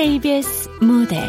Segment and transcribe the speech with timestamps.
[0.00, 1.20] KBS 무대.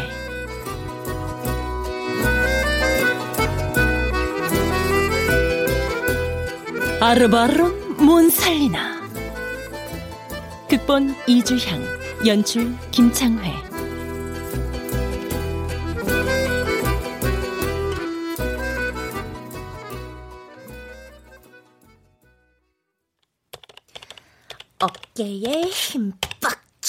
[6.98, 9.02] 아르바름 몬살리나.
[10.70, 11.82] 극본 이주향
[12.26, 13.52] 연출 김창회.
[24.78, 26.12] 어깨에 힘.
[26.18, 26.31] 빡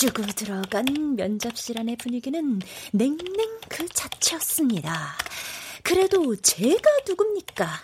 [0.03, 2.59] 주고 들어간 면접실 안의 분위기는
[2.91, 5.15] 냉랭 그 자체였습니다.
[5.81, 7.81] 그래도 제가 누굽니까?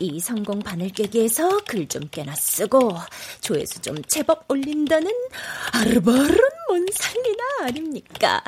[0.00, 2.96] 이 성공 바늘 깨기에서 글 좀 꽤나 쓰고
[3.40, 5.10] 조회수 좀 제법 올린다는
[5.72, 6.38] 아르바른
[6.68, 8.40] 몬살리나 아닙니까?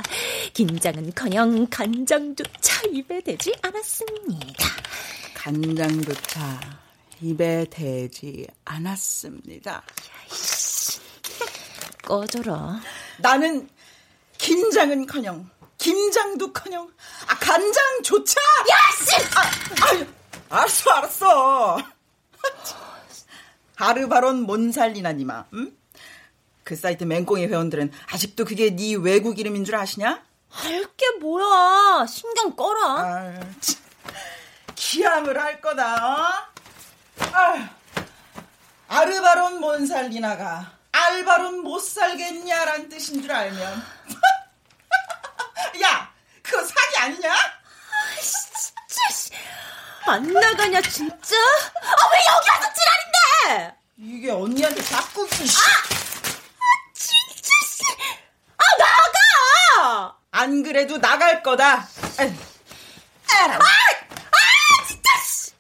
[0.55, 4.69] 긴장은커녕 간장조차 입에 대지 않았습니다.
[5.35, 6.61] 간장조차
[7.23, 9.83] 입에 대지 않았습니다.
[12.11, 12.81] 꺼져라.
[13.19, 13.69] 나는
[14.37, 16.91] 긴장은커녕 김장도커녕
[17.29, 19.27] 아 간장조차 야씨!
[19.37, 20.07] 아, 아유,
[20.49, 21.79] 알았어 알았어.
[23.77, 25.45] 하르바론 몬살리나니마.
[25.55, 25.73] 응?
[26.65, 30.21] 그 사이트 맹꽁이 회원들은 아직도 그게 네 외국 이름인 줄 아시냐?
[30.65, 32.07] 알게 뭐야.
[32.09, 32.81] 신경 꺼라.
[32.99, 33.41] 아,
[34.75, 35.95] 기함을 할 거다.
[35.95, 36.51] 어?
[37.33, 37.71] 아,
[38.89, 40.80] 아르바론 몬살리나가
[41.11, 43.85] 알바론 못 살겠냐란 뜻인 줄 알면.
[45.83, 47.33] 야, 그거 사기 아니냐?
[47.33, 49.37] 아, 진짜.
[50.07, 51.37] 안 나가냐, 진짜?
[51.37, 53.77] 아, 왜 여기 와서 지랄인데?
[53.99, 55.63] 이게 언니한테 자꾸, 이 아!
[56.59, 57.83] 아, 진짜, 씨.
[58.57, 60.17] 아, 나가!
[60.31, 61.89] 안 그래도 나갈 거다.
[62.21, 62.33] 에이.
[63.33, 65.51] 아, 아, 진짜, 씨.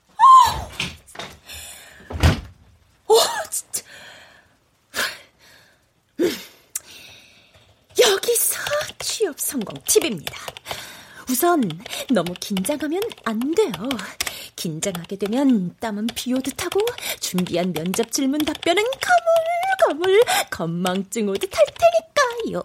[3.06, 3.14] 어,
[3.50, 3.82] 진짜.
[7.98, 8.58] 여기서
[9.00, 10.38] 취업 성공 팁입니다.
[11.28, 11.62] 우선
[12.10, 13.72] 너무 긴장하면 안 돼요.
[14.56, 16.80] 긴장하게 되면 땀은 비오듯 하고
[17.20, 18.82] 준비한 면접 질문 답변은
[19.88, 21.66] 가물가물 건망증 오듯 할
[22.44, 22.62] 테니까요.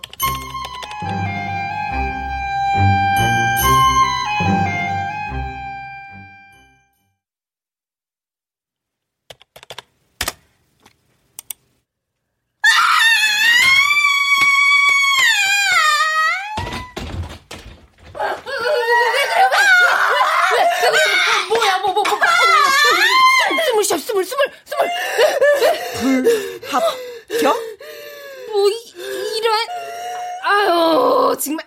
[26.79, 27.55] 합격?
[28.51, 28.93] 뭐, 이,
[29.37, 29.67] 이런.
[30.43, 31.65] 아유, 정말.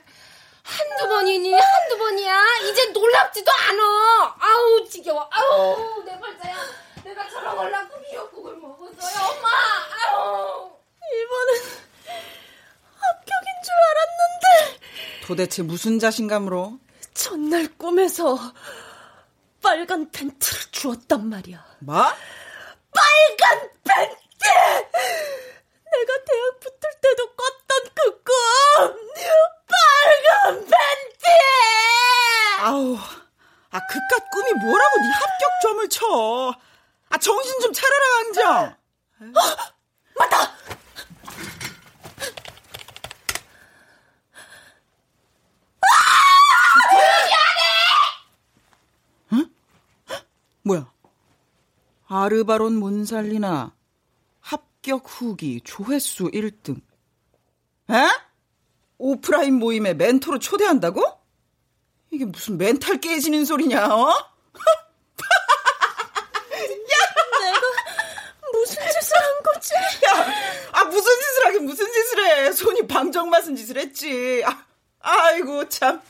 [0.63, 2.45] 한두 번이니, 한두 번이야.
[2.71, 4.37] 이제 놀랍지도 않아.
[4.39, 5.29] 아우, 지겨워.
[5.31, 6.57] 아우, 내 발자야.
[7.05, 9.49] 내가 저런 걸 낳고 미역국을 먹었어요, 엄마.
[10.11, 10.71] 아우.
[11.11, 11.63] 이번엔
[13.01, 14.81] 합격인 줄 알았는데.
[15.27, 16.79] 도대체 무슨 자신감으로?
[17.15, 18.39] 첫날 꿈에서
[19.63, 21.65] 빨간 팬트를 주었단 말이야.
[21.81, 21.97] 뭐?
[22.93, 24.19] 빨간 팬트!
[25.91, 28.35] 내가 대학 붙을 때도 꿨던 그 꿈!
[29.67, 31.27] 빨간 팬티!
[32.61, 32.97] 아우,
[33.71, 35.09] 아, 그깟 꿈이 뭐라고 네
[35.89, 36.55] 합격점을 쳐.
[37.09, 38.77] 아, 정신 좀 차려라, 강정.
[39.21, 39.41] 어,
[40.19, 40.53] 맞다!
[49.33, 49.51] 응?
[50.63, 50.93] 뭐야?
[52.07, 53.75] 아르바론 몬살리나
[54.41, 56.81] 합격 후기 조회수 1등.
[57.91, 58.09] 에?
[58.99, 61.03] 오프라인 모임에 멘토로 초대한다고?
[62.11, 64.13] 이게 무슨 멘탈 깨지는 소리냐, 어?
[66.59, 67.61] 내가
[68.53, 69.17] 무슨 짓을
[69.75, 70.33] 야,
[70.73, 72.53] 아, 무슨 짓을 하긴 무슨 짓을 해.
[72.53, 74.43] 손이 방정 맞은 짓을 했지.
[74.45, 74.65] 아,
[75.01, 76.01] 아이고, 참.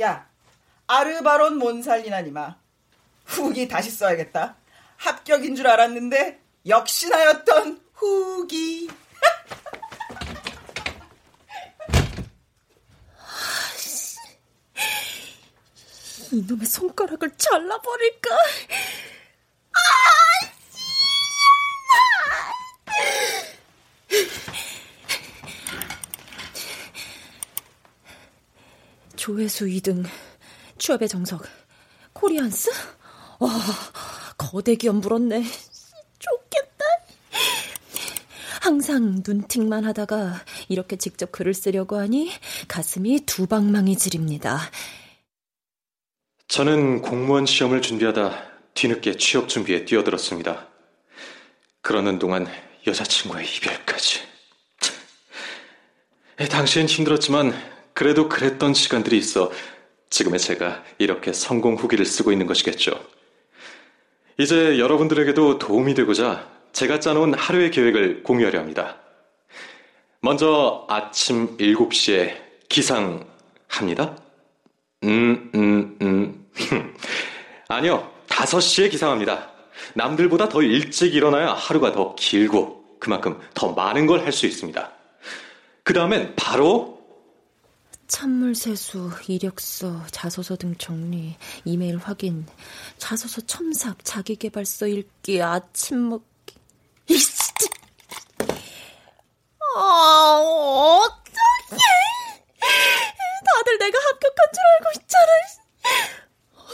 [0.00, 0.28] 야,
[0.86, 2.56] 아르바론 몬살리나니마.
[3.24, 4.56] 후기 다시 써야겠다.
[4.96, 8.88] 합격인 줄 알았는데, 역시나였던 후기.
[16.32, 18.36] 이놈의 손가락을 잘라버릴까?
[29.36, 30.02] 조회수 2등,
[30.78, 31.42] 취업의 정석,
[32.14, 32.70] 코리안스?
[33.38, 33.50] 와,
[34.38, 35.44] 거대 기업 물었네.
[36.18, 36.84] 좋겠다.
[38.62, 42.30] 항상 눈팅만 하다가 이렇게 직접 글을 쓰려고 하니
[42.66, 44.58] 가슴이 두 방망이 질입니다.
[46.48, 48.32] 저는 공무원 시험을 준비하다
[48.72, 50.66] 뒤늦게 취업 준비에 뛰어들었습니다.
[51.82, 52.46] 그러는 동안
[52.86, 54.20] 여자친구의 이별까지.
[56.48, 59.50] 당시엔 힘들었지만 그래도 그랬던 시간들이 있어
[60.10, 62.92] 지금의 제가 이렇게 성공 후기를 쓰고 있는 것이겠죠.
[64.38, 68.96] 이제 여러분들에게도 도움이 되고자 제가 짜놓은 하루의 계획을 공유하려 합니다.
[70.20, 72.36] 먼저 아침 7시에
[72.68, 74.18] 기상합니다.
[75.04, 76.46] 음, 음, 음.
[77.68, 78.12] 아니요.
[78.28, 79.52] 5시에 기상합니다.
[79.94, 84.92] 남들보다 더 일찍 일어나야 하루가 더 길고 그만큼 더 많은 걸 할 수 있습니다.
[85.82, 86.95] 그 다음엔 바로
[88.08, 92.46] 찬물 세수, 이력서, 자소서 등 정리, 이메일 확인,
[92.98, 96.54] 자소서 첨삭, 자기개발서 읽기, 아침 먹기.
[97.08, 97.52] 이씨!
[99.76, 101.78] 아, 어떡해!
[103.44, 105.26] 다들 내가 합격한 줄 알고 있잖아.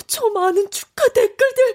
[0.07, 1.75] 저 많은 축하 댓글들.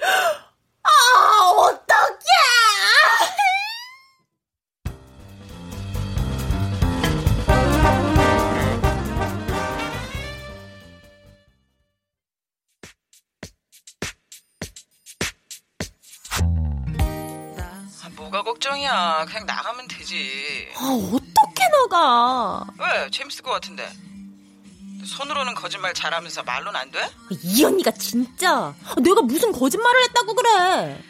[22.01, 22.65] 나가?
[22.79, 23.09] 왜?
[23.09, 23.91] 재밌을 것 같은데.
[25.05, 27.09] 손으로는 거짓말 잘하면서 말로는 안 돼?
[27.44, 31.03] 이 언니가 진짜 내가 무슨 거짓말을 했다고 그래?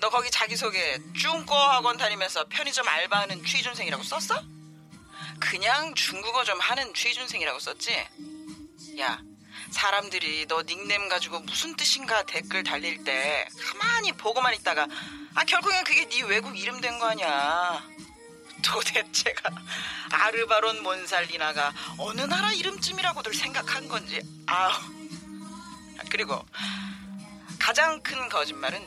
[0.00, 4.42] 너 거기 자기소개 중고 학원 다니면서 편의점 알바하는 취준생이라고 썼어?
[5.38, 7.92] 그냥 중국어 좀 하는 취준생이라고 썼지?
[9.00, 9.20] 야,
[9.70, 14.86] 사람들이 너 닉네임 가지고 무슨 뜻인가 댓글 달릴 때 가만히 보고만 있다가
[15.34, 17.82] 아 결국엔 그게 네 외국 이름 된 거 아니야.
[18.62, 19.50] 도대체가
[20.10, 24.70] 아르바론 몬살리나가 어느 나라 이름쯤이라고들 생각한 건지 아우
[26.10, 26.44] 그리고
[27.58, 28.80] 가장 큰 거짓말은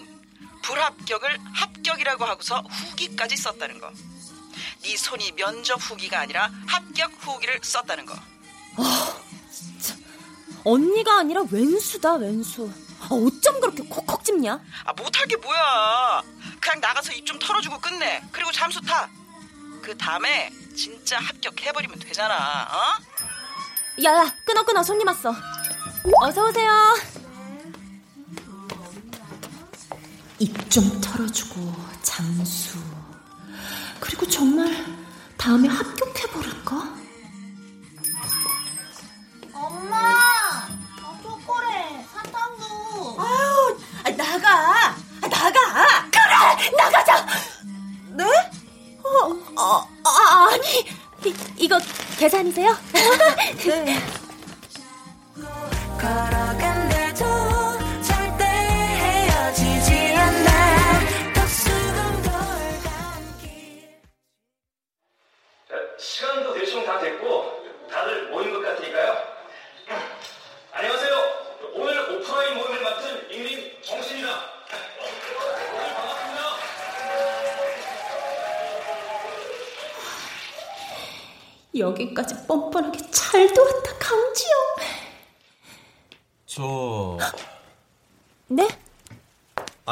[0.62, 3.92] 불합격을 합격이라고 하고서 후기까지 썼다는 거.
[4.83, 8.16] 네 손이 면접 후기가 아니라 합격 후기를 썼다는 거.
[10.63, 12.71] 언니가 아니라 왼수다 왼수.
[13.01, 14.60] 아, 어쩜 그렇게 콕콕 집냐?
[14.86, 16.21] 아 못할 게 뭐야.
[16.60, 18.21] 그냥 나가서 입 좀 털어주고 끝내.
[18.31, 19.10] 그리고 잠수 타.
[19.90, 22.36] 그 다음에 진짜 합격해버리면 되잖아.
[22.72, 24.04] 어?
[24.04, 25.34] 야야 끊어 끊어 손님 왔어.
[26.22, 26.72] 어서 오세요.
[30.38, 32.78] 입 좀 털어주고 잠수.
[34.00, 34.86] 그리고 정말
[35.38, 36.99] 다음에 합격해 버릴까?
[52.19, 52.75] 계산이세요?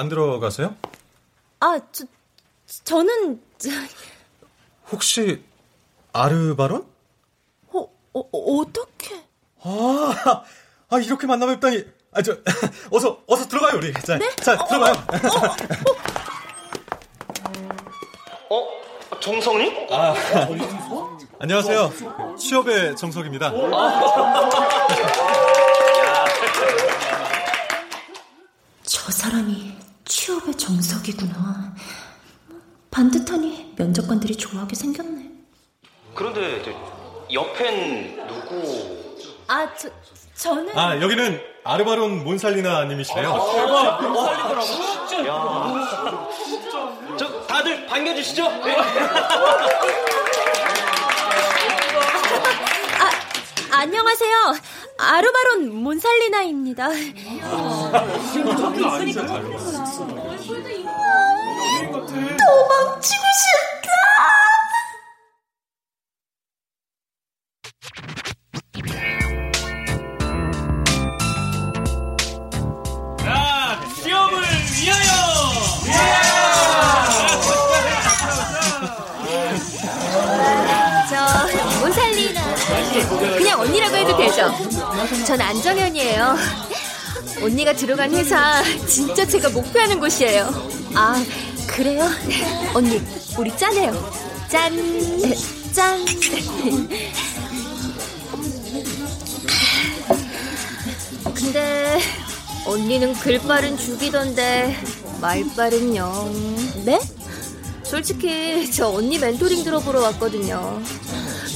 [0.08, 0.74] 안 들어가세요?
[1.60, 2.06] 아, 저,
[2.86, 3.70] 저는, 저,
[4.90, 5.44] 혹시,
[6.14, 6.88] 아르바론?
[7.74, 7.80] 어,
[8.14, 9.22] 어, 어떻게?
[9.64, 10.44] 아,
[10.90, 11.84] 아, 이렇게 만나 뵙다니.
[12.14, 12.38] 아, 저,
[12.92, 13.92] 어서, 어서 들어가요, 우리.
[13.94, 14.94] 자, 자, 들어가요.
[18.50, 19.20] 어?
[19.20, 19.88] 정성님?
[21.40, 21.92] 안녕하세요.
[22.38, 23.52] 취업의 정석입니다.
[28.84, 29.67] 저 사람이
[31.08, 31.74] 정석이구나.
[32.92, 35.32] 반듯하니 면접관들이 좋아하게 생겼네.
[36.14, 36.72] 그런데 저,
[37.32, 38.98] 옆엔 누구?
[39.48, 39.90] 아, 저,
[40.36, 40.78] 저는.
[40.78, 43.38] 아, 여기는 아르바론 몬살리나 님이시래요.
[47.18, 48.46] 저 다들 반겨주시죠.
[53.72, 54.56] 안녕하세요.
[54.98, 56.90] 아르바론 몬살리나입니다.
[62.08, 63.92] 도망치고 싶다.
[73.20, 75.18] 자, 시험을 위하여.
[81.10, 82.42] 저 몬살리나
[83.38, 84.54] 그냥 언니라고 해도 되죠?
[85.26, 86.36] 전 안정현이에요.
[87.42, 90.50] 언니가 들어간 회사 진짜 제가 목표하는 곳이에요.
[90.96, 91.24] 아,
[91.78, 92.10] 그래요?
[92.74, 93.00] 언니,
[93.38, 93.94] 우리 짠해요.
[94.50, 94.74] 짠.
[95.72, 96.04] 짠.
[101.36, 102.00] 근데
[102.66, 104.76] 언니는 글빨은 죽이던데
[105.22, 106.34] 말빨은 영.
[106.84, 107.00] 네?
[107.84, 110.82] 솔직히 저 언니 멘토링 들어보러 왔거든요.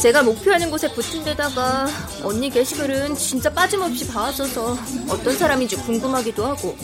[0.04, 1.88] 제가 목표하는 곳에 붙은 데다가
[2.22, 4.78] 언니 게시글은 진짜 빠짐없이 봐왔어서
[5.10, 6.78] 어떤 사람인지 궁금하기도 하고.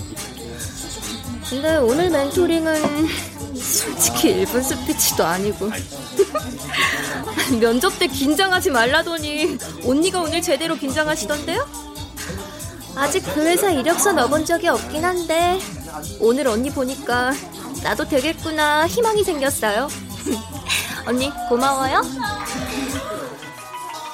[1.50, 3.08] 근데 오늘 멘토링은
[3.56, 5.72] 솔직히 1분 스피치도 아니고.
[7.62, 11.66] 면접 때 긴장하지 말라더니 언니가 오늘 제대로 긴장하시던데요?
[12.96, 15.60] 아직 그 회사 이력서 넣어본 적이 없긴 한데
[16.20, 17.32] 오늘 언니 보니까
[17.84, 19.88] 나도 되겠구나 희망이 생겼어요.
[21.08, 22.00] 언니 고마워요.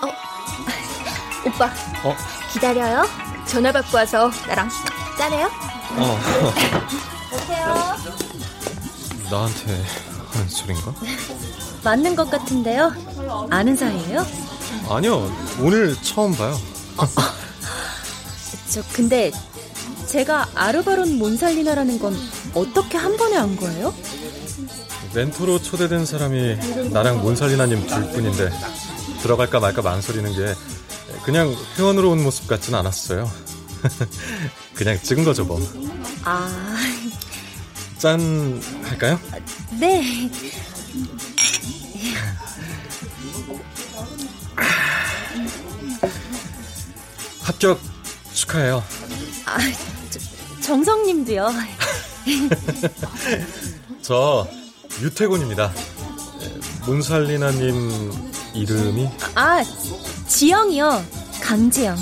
[0.02, 0.08] 어,
[1.48, 1.66] 오빠
[2.04, 2.16] 어?
[2.52, 3.08] 기다려요.
[3.48, 4.70] 전화 받고 와서 나랑
[5.18, 5.50] 짠해요.
[5.98, 7.12] 어.
[7.72, 8.15] 오세요.
[9.32, 9.84] 나한테
[10.32, 10.93] 하는 소린가?
[11.84, 12.93] 맞는 것 같은데요.
[13.50, 14.25] 아는 사이예요?
[14.89, 16.58] 아니요, 오늘 처음 봐요.
[18.70, 19.32] 저 근데
[20.08, 22.15] 제가 아르바론 몬살리나라는 건
[22.53, 23.93] 어떻게 한 번에 안 거예요?
[25.13, 28.50] 멘토로 초대된 사람이 나랑 몬살리나님 둘 뿐인데
[29.22, 30.55] 들어갈까 말까 망설이는 게
[31.24, 33.29] 그냥 회원으로 온 모습 같진 않았어요.
[34.74, 35.60] 그냥 찍은 거죠 뭐.
[36.24, 36.50] 아,
[38.04, 38.20] 짠
[38.84, 39.18] 할까요?
[39.80, 40.04] 네.
[47.44, 47.80] 합격
[48.34, 48.84] 축하해요.
[49.46, 49.58] 아,
[50.10, 50.20] 저,
[50.62, 51.48] 정성님도요.
[54.04, 54.50] 저
[55.02, 55.72] 유태곤입니다.
[56.86, 58.12] 몬살리나님
[58.54, 59.64] 이름이 아,
[60.28, 61.06] 지영이요.
[61.42, 61.96] 강지영.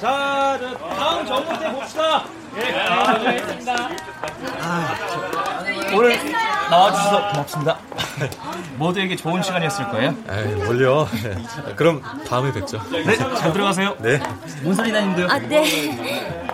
[0.00, 2.24] 자, 저 다음 정문대 봅시다.
[2.56, 3.96] 예, 감사합니다.
[5.92, 6.32] 오늘
[6.70, 7.78] 나와주셔서 고맙습니다.
[8.78, 10.14] 모두에게 좋은 시간이었을 거예요.
[10.28, 11.08] 에이, 뭘요?
[11.74, 12.80] 그럼 다음에 뵙죠.
[12.90, 13.96] 네, 잘 들어가세요.
[13.98, 14.20] 네.
[14.62, 15.26] 몬살리나님도요.
[15.28, 16.46] 아, 네.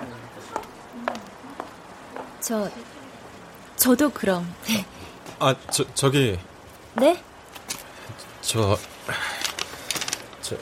[2.40, 2.70] 저,
[3.76, 4.54] 저도 그럼.
[5.38, 6.38] 아, 저, 저기,
[6.94, 7.22] 네?
[8.40, 8.78] 저,
[10.40, 10.56] 저,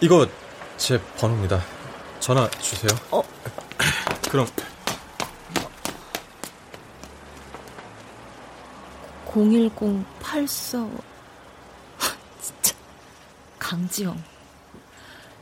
[0.00, 0.26] 이거
[0.76, 1.77] 제 번호입니다.
[2.28, 2.90] 전화 주세요.
[3.10, 3.22] 어?
[4.28, 4.46] 그럼,
[9.24, 10.90] 01084.
[12.38, 12.74] 진짜.
[13.58, 14.22] 강지영.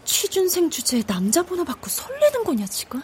[0.04, 3.02] 취준생 주제에 남자 번호 받고 설레는 거냐, 지금?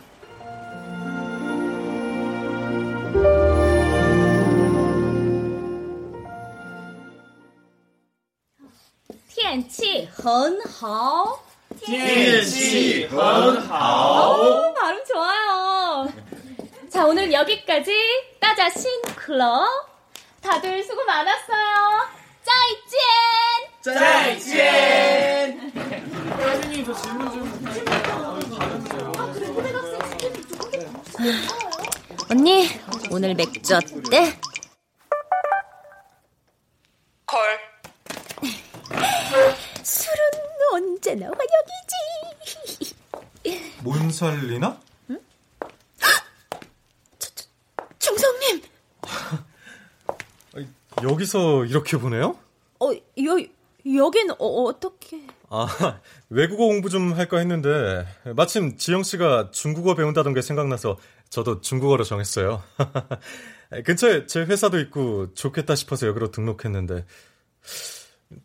[9.28, 11.51] TNT 很好
[11.84, 16.12] TNT 很오, 발음 좋아요.
[16.88, 17.92] 자, 오늘 여기까지
[18.40, 19.66] 따자 신 클럽.
[20.40, 22.08] 다들 수고 많았어요.
[23.82, 23.98] 짜이젠!
[23.98, 25.72] 짜이젠!
[32.30, 32.68] 언니,
[33.10, 34.38] 오늘 맥주 어때?
[37.26, 37.38] 콜.
[39.82, 40.20] 술은
[40.72, 42.94] 언제나 환영이지.
[43.82, 44.80] 몬살리나?
[47.98, 48.62] 중성님!
[51.02, 52.36] 여기서 이렇게 보네요?
[52.80, 55.22] 어, 여, 여긴 어, 어떻게.
[55.48, 56.00] 아,
[56.30, 60.98] 외국어 공부 좀 할까 했는데, 마침 지영 씨가 중국어 배운다던 게 생각나서
[61.28, 62.62] 저도 중국어로 정했어요.
[63.84, 67.04] 근처에 제 회사도 있고 좋겠다 싶어서 여기로 등록했는데,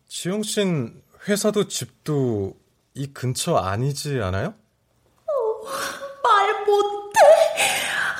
[0.06, 2.56] 지영 씨는 회사도 집도
[2.94, 4.54] 이 근처 아니지 않아요?
[6.22, 7.20] 말 못해.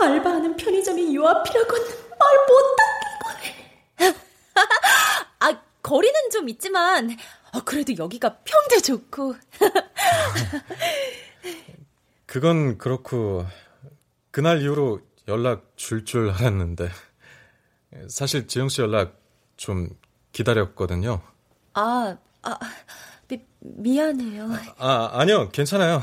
[0.00, 2.36] 알바하는 편의점이 요 앞이라고는 말
[3.96, 3.96] 못하겠고.
[5.40, 7.16] 아, 거리는 좀 있지만,
[7.52, 9.34] 아, 그래도 여기가 평대 좋고.
[12.26, 13.46] 그건 그렇고,
[14.30, 16.90] 그날 이후로 연락 줄줄 알았는데,
[18.08, 19.18] 사실 지영 씨 연락
[19.56, 19.88] 좀
[20.32, 21.22] 기다렸거든요.
[21.72, 22.58] 아, 아,
[23.28, 24.48] 미, 미안해요.
[24.78, 26.02] 아, 아니요, 괜찮아요.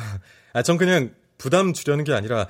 [0.54, 2.48] 아, 전 그냥 부담 주려는 게 아니라,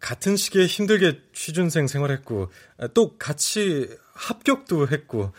[0.00, 2.50] 같은 시기에 힘들게 취준생 생활했고,
[2.94, 5.32] 또 같이 합격도 했고,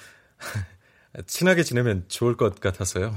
[1.28, 3.14] 친하게 지내면 좋을 것 같아서요.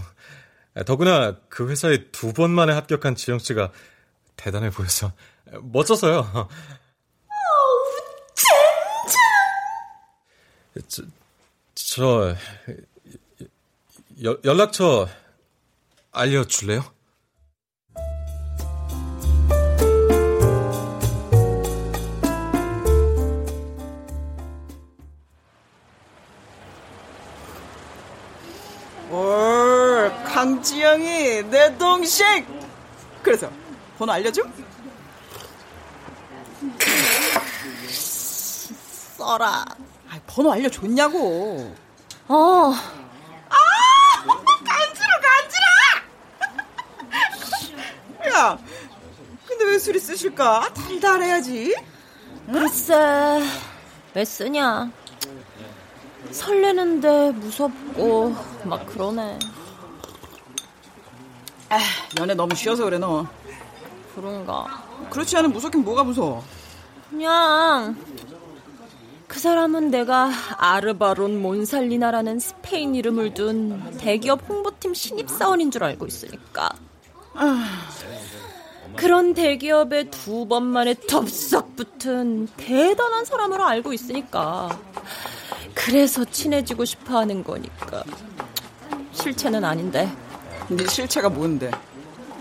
[0.84, 3.72] 더구나 그 회사에 두 번 만에 합격한 지영 씨가
[4.36, 5.12] 대단해 보여서
[5.62, 6.48] 멋져서요.
[10.88, 11.02] 저,
[11.74, 12.34] 저
[14.24, 15.06] 여, 연락처
[16.10, 16.82] 알려줄래요?
[29.10, 32.46] 올 강지영이 내 동생.
[33.22, 33.50] 그래서
[33.98, 34.42] 번호 알려줘?
[39.18, 39.66] 써라.
[40.08, 41.74] 아, 번호 알려줬냐고.
[42.28, 42.74] 어,
[44.64, 45.66] 간지러 간지러.
[48.30, 48.58] 야,
[49.46, 50.74] 근데 왜 술이 쓰실까?
[50.74, 51.76] 달달해야지.
[52.50, 53.40] 글쎄,
[54.14, 54.90] 왜 쓰냐.
[56.32, 59.38] 설레는데 무섭고, 막 그러네.
[61.68, 61.78] 아,
[62.18, 63.28] 연애 너무 쉬어서 그래 너.
[64.16, 64.66] 그런가.
[65.08, 66.42] 그렇지 않으면 무섭긴 뭐가 무서워.
[67.08, 67.96] 그냥,
[69.28, 76.70] 그 사람은 내가 아르바론 몬살리나라는 스페인 이름을 둔 대기업 홍보팀 신입사원인 줄 알고 있으니까.
[78.96, 84.68] 그런 대기업에 두 번 만에 덥석 붙은 대단한 사람으로 알고 있으니까.
[85.74, 88.02] 그래서 친해지고 싶어 하는 거니까.
[89.12, 90.08] 실체는 아닌데.
[90.68, 91.70] 네 실체가 뭔데?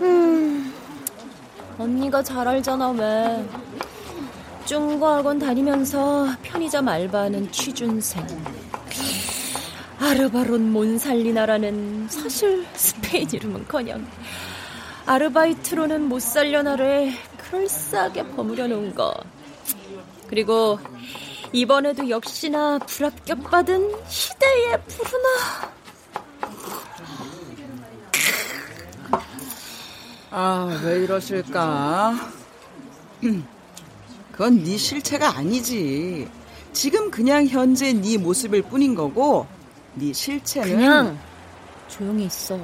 [0.00, 0.72] 음,
[1.78, 3.44] 언니가 잘 알잖아, 왜.
[4.64, 8.26] 중고 학원 다니면서 편의점 알바하는 취준생.
[9.98, 14.06] 아르바론 몬살리나라는 사실 스페인 이름은커녕
[15.06, 19.14] 아르바이트로는 못 살려 나를 그럴싸하게 버무려 놓은 거.
[20.26, 20.80] 그리고
[21.52, 25.76] 이번에도 역시나 불합격받은 희대의 부르나.
[30.30, 32.14] 아, 왜 이러실까?
[34.32, 36.28] 그건 네 실체가 아니지.
[36.72, 39.46] 지금 그냥 현재 네 모습일 뿐인 거고,
[39.94, 41.18] 네 실체는 그냥
[41.88, 42.58] 조용히 있어.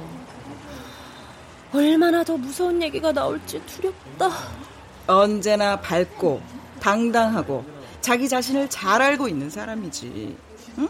[1.73, 4.29] 얼마나 더 무서운 얘기가 나올지 두렵다.
[5.07, 6.41] 언제나 밝고
[6.79, 7.65] 당당하고
[8.01, 10.37] 자기 자신을 잘 알고 있는 사람이지.
[10.79, 10.89] 응?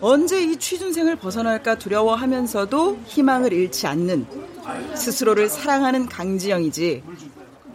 [0.00, 4.26] 언제 이 취준생을 벗어날까 두려워하면서도 희망을 잃지 않는
[4.94, 7.02] 스스로를 사랑하는 강지영이지.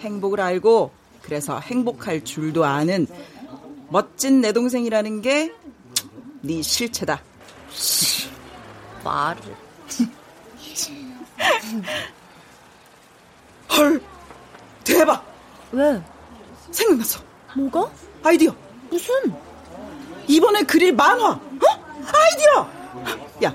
[0.01, 3.07] 행복을 알고 그래서 행복할 줄도 아는
[3.89, 5.51] 멋진 내 동생이라는 게
[6.43, 7.21] 네 실체다.
[9.03, 9.41] 말을.
[13.77, 14.01] 헐,
[14.83, 15.23] 대박.
[15.71, 16.01] 왜?
[16.71, 17.19] 생각났어.
[17.55, 17.89] 뭐가?
[18.23, 18.53] 아이디어.
[18.89, 19.13] 무슨?
[20.27, 21.29] 이번에 그릴 만화.
[21.31, 21.39] 어?
[22.13, 22.69] 아이디어.
[23.43, 23.53] 야.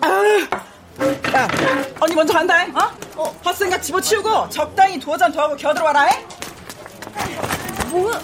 [0.00, 0.08] 아,
[1.36, 1.48] 야,
[2.00, 2.54] 언니 먼저 간다.
[2.56, 2.70] 해.
[2.72, 2.90] 어?
[3.16, 6.02] 어, 헛생각 집어치우고 적당히 두어 잔더 하고 겨들어와라.
[6.02, 6.26] 해.
[7.90, 8.20] 뭐야?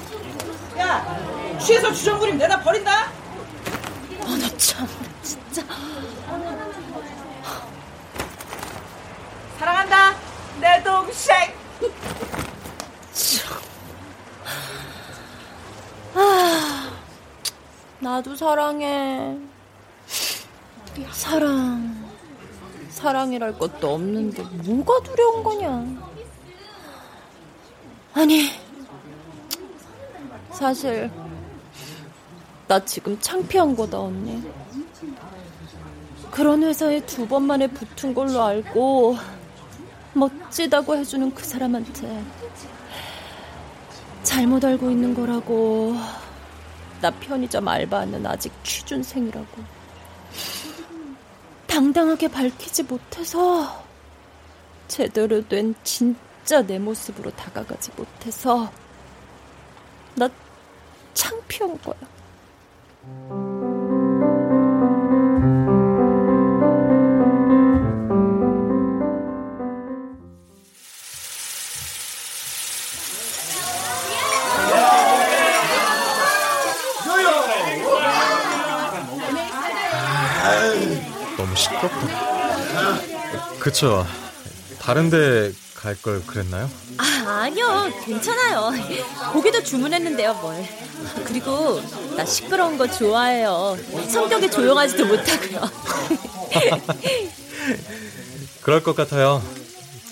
[0.78, 3.06] 야, 취해서 주전 그림 내다 버린다.
[4.22, 4.88] 아, 나 참,
[5.22, 5.62] 진짜.
[9.58, 10.14] 사랑한다,
[10.60, 11.34] 내 동생.
[16.14, 16.90] 아,
[18.00, 19.36] 나도 사랑해.
[21.12, 22.04] 사랑.
[22.90, 25.84] 사랑이랄 것도 없는데 뭐가 두려운 거냐.
[28.14, 28.50] 아니,
[30.52, 31.10] 사실
[32.68, 34.42] 나 지금 창피한 거다, 언니.
[36.30, 39.16] 그런 회사에 두 번 만에 붙은 걸로 알고
[40.14, 42.24] 멋지다고 해주는 그 사람한테
[44.22, 45.94] 잘못 알고 있는 거라고.
[47.00, 49.62] 나 편의점 알바하는 아직 취준생이라고.
[51.66, 53.85] 당당하게 밝히지 못해서
[54.88, 58.70] 제대로 된 진짜 내 모습으로 다가가지 못해서
[60.14, 60.29] 나
[61.14, 63.53] 창피한 거야.
[83.64, 84.07] 그쵸.
[84.79, 86.68] 다른데 갈 걸 그랬나요?
[86.98, 87.05] 아,
[87.44, 87.90] 아니요.
[88.05, 88.72] 괜찮아요.
[89.33, 90.62] 고기도 주문했는데요, 뭘.
[91.24, 91.81] 그리고
[92.14, 93.79] 나 시끄러운 거 좋아해요.
[94.11, 95.70] 성격이 조용하지도 못하고요.
[98.61, 99.42] 그럴 것 같아요.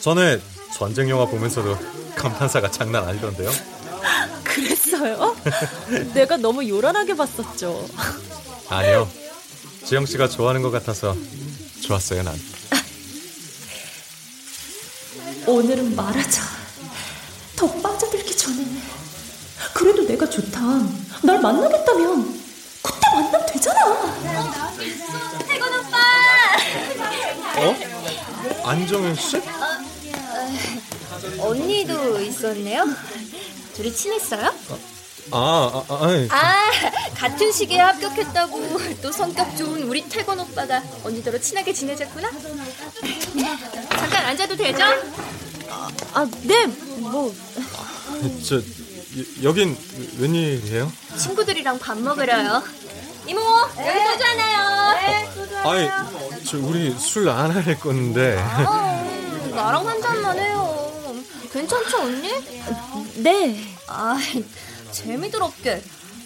[0.01, 0.41] 전에
[0.75, 1.77] 전쟁 영화 보면서도
[2.17, 3.51] 감탄사가 장난 아니던데요.
[4.45, 5.37] 그랬어요?
[6.15, 7.87] 내가 너무 요란하게 봤었죠.
[8.71, 9.07] 아니요.
[9.85, 11.15] 지영 씨가 좋아하는 것 같아서
[11.83, 12.35] 좋았어요, 난.
[15.47, 16.43] 오늘은 말하자.
[17.57, 18.65] 더 빠져들기 전에.
[19.75, 20.61] 그래도 내가 좋다.
[21.23, 22.41] 날 만나겠다면
[22.83, 24.15] 그때 만나면 되잖아.
[25.47, 25.99] 태건 오빠!
[27.61, 28.69] 어?
[28.69, 29.41] 안정현 씨?
[31.39, 32.85] 언니도 있었네요?
[33.75, 34.53] 둘이 친했어요?
[35.31, 36.27] 아, 아, 아.
[36.31, 36.71] 아,
[37.15, 42.29] 같은 시기에 합격했다고 또 성격 좋은 우리 태건 오빠가 언니더러 친하게 지내셨구나?
[43.91, 44.85] 잠깐 앉아도 되죠?
[46.15, 46.67] 아, 네,
[46.99, 47.35] 뭐.
[48.47, 49.77] 저, 여- 여긴
[50.19, 50.93] 웬일이에요?
[51.17, 52.63] 친구들이랑 밥 먹으러요.
[53.27, 54.95] 이모, 여기 소주 하나요.
[55.01, 55.89] 네, 소주 아니,
[56.45, 58.37] 저 우리 술 안 할 건데.
[58.67, 60.93] 어, 나랑 한 잔만 해요.
[61.53, 62.29] 괜찮죠, 언니?
[63.17, 63.75] 네.
[63.87, 64.19] 아,
[64.91, 65.83] 재미들 없게.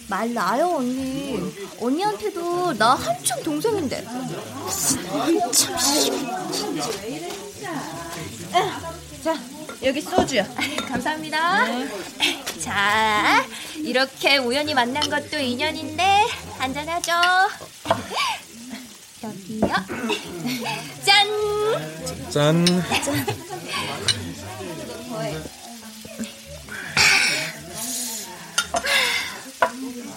[0.09, 1.37] 말 나요, 언니.
[1.81, 4.05] 언니한테도 나 한참 동생인데.
[4.05, 5.77] 한참
[9.23, 9.35] 자,
[9.83, 10.43] 여기 소주요.
[10.89, 11.65] 감사합니다.
[12.61, 16.03] 자, 이렇게 우연히 만난 것도 인연인데
[16.57, 17.13] 한잔하죠.
[19.23, 19.67] 여기요.
[21.03, 21.27] 짠!
[22.29, 22.65] 짠.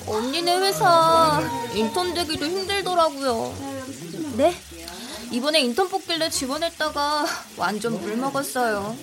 [0.07, 1.41] 언니네 회사
[1.75, 3.55] 인턴 되기도 힘들더라고요.
[4.37, 4.55] 네?
[5.31, 8.97] 이번에 인턴 뽑길래 지원했다가 완전 물 먹었어요.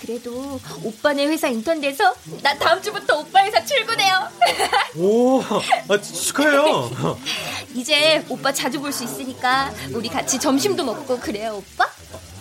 [0.00, 4.28] 그래도 오빠네 회사 인턴 돼서 나 다음 주부터 오빠 회사 출근해요.
[4.96, 5.40] 오,
[5.88, 7.18] 아, 축하해요.
[7.74, 11.84] 이제 오빠 자주 볼 수 있으니까 우리 같이 점심도 먹고 그래요, 오빠?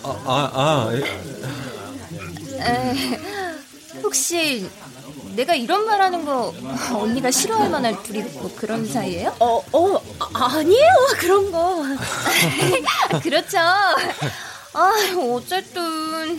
[0.04, 1.04] 아, 아, 아, 예.
[2.60, 3.20] 에,
[4.04, 4.68] 혹시
[5.36, 6.54] 내가 이런 말 하는 거
[6.94, 9.36] 언니가 싫어할 만한 둘이 뭐 그런 사이예요?
[9.40, 9.96] 어, 어,
[10.34, 10.90] 아, 아니에요.
[11.20, 11.84] 그런 거.
[13.24, 13.58] 그렇죠.
[14.74, 14.92] 아,
[15.34, 15.82] 어쨌든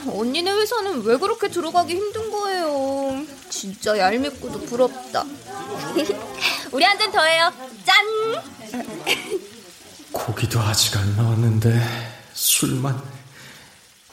[0.09, 3.25] 언니네 회사는 왜 그렇게 들어가기 힘든 거예요.
[3.51, 5.25] 진짜 얄밉고도 부럽다.
[6.73, 7.53] 우리 한 잔 더 해요.
[7.85, 8.07] 짠!
[10.12, 11.81] 고기도 아직 안 나왔는데
[12.35, 13.01] 술만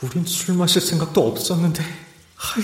[0.01, 1.84] 우린 술 마실 생각도 없었는데
[2.36, 2.63] 하이.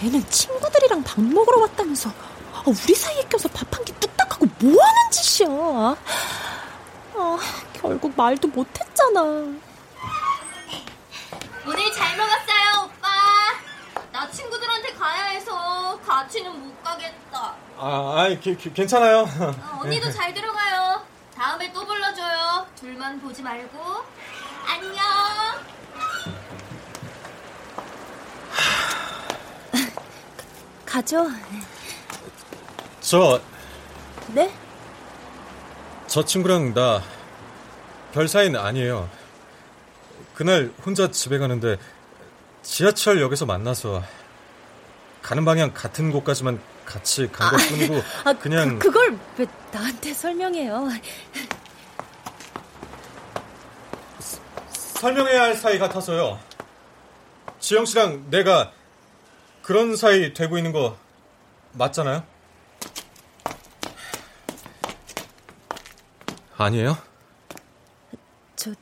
[0.00, 2.10] 쟤는 친구들이랑 밥 먹으러 왔다면서
[2.54, 5.48] 아, 우리 사이에 껴서 밥 한 끼 뚝딱 하고 뭐 하는 짓이야?
[7.14, 7.38] 아,
[7.72, 9.20] 결국 말도 못했잖아.
[11.66, 13.08] 오늘 잘 먹었어요, 오빠.
[14.12, 17.54] 나 친구들한테 가야 해서 같이는 못 가겠다.
[17.76, 19.18] 아, 아이, 기, 기, 괜찮아요.
[19.40, 21.02] 어, 언니도 잘 들어가요.
[21.36, 22.66] 다음에 또 불러줘요.
[22.76, 23.78] 둘만 보지 말고.
[24.66, 25.04] 안녕.
[30.88, 31.26] 가죠.
[33.00, 33.40] 저,
[34.28, 34.50] 네?
[36.06, 37.02] 저 친구랑 나
[38.10, 39.08] 별 사이는 아니에요.
[40.34, 41.76] 그날 혼자 집에 가는데
[42.62, 44.02] 지하철역에서 만나서
[45.20, 50.88] 가는 방향 같은 곳까지만 같이 간 것 뿐이고 아, 그냥 그, 그걸 왜 나한테 설명해요?
[54.70, 56.38] 설명해야 할 사이 같아서요.
[57.60, 58.72] 지영 씨랑 내가
[59.68, 60.96] 그런 사이 되고 있는 거
[61.72, 62.24] 맞잖아요?
[66.56, 66.96] 아니에요?
[68.56, 68.72] 저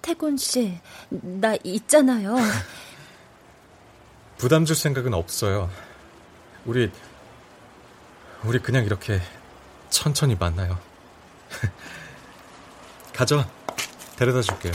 [0.00, 2.34] 태곤 씨, 나 있잖아요.
[4.38, 5.68] 부담 줄 생각은 없어요.
[6.64, 6.90] 우리
[8.44, 9.20] 우리 그냥 이렇게
[9.90, 10.80] 천천히 만나요.
[13.12, 13.44] 가져.
[14.16, 14.72] 데려다 줄게요.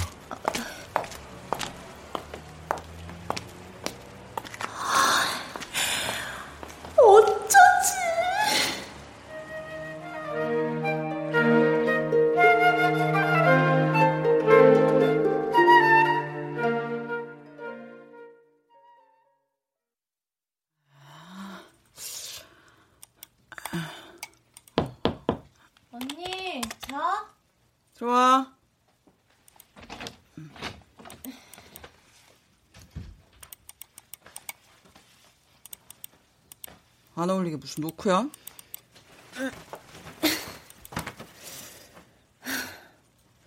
[37.76, 38.30] 무슨 노크야?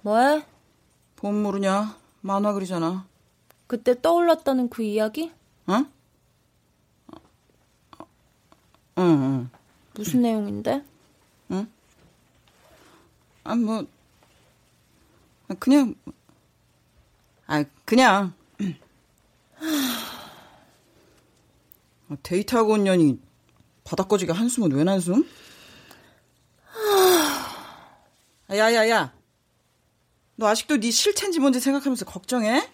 [0.03, 0.45] 뭐해?
[1.17, 1.99] 본 모르냐?
[2.21, 3.07] 만화 그리잖아.
[3.67, 5.33] 그때 떠올랐다는 그 이야기?
[5.69, 5.91] 응?
[8.99, 9.51] 응, 응.
[9.95, 10.85] 무슨 내용인데?
[13.45, 13.87] 아, 뭐,
[15.59, 15.95] 그냥,
[17.47, 18.35] 아, 그냥.
[22.11, 23.28] 아, 데이트하고 온 년이
[23.89, 25.27] 바닥거지게 한숨은 왜 난숨?
[28.49, 29.15] 아, 야야야
[30.37, 32.69] 너 아직도 네 실체인지 뭔지 생각하면서 걱정해?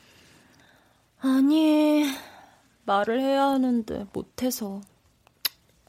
[1.21, 2.05] 아니,
[2.85, 4.81] 말을 해야 하는데 못해서.